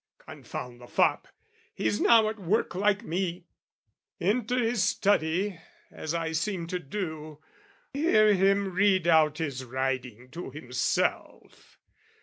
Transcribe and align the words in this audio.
Confound 0.17 0.81
the 0.81 0.87
fop 0.87 1.27
he's 1.75 2.01
now 2.01 2.27
at 2.27 2.39
work 2.39 2.73
like 2.73 3.03
me: 3.03 3.45
Enter 4.19 4.57
his 4.57 4.83
study, 4.83 5.59
as 5.91 6.15
I 6.15 6.31
seem 6.31 6.65
to 6.69 6.79
do, 6.79 7.39
Hear 7.93 8.33
him 8.33 8.73
read 8.73 9.05
out 9.05 9.37
his 9.37 9.63
writing 9.63 10.31
to 10.31 10.49
himself! 10.49 11.77